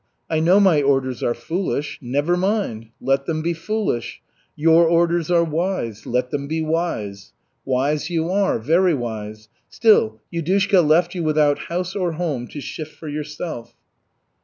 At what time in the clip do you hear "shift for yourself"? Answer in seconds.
12.59-13.75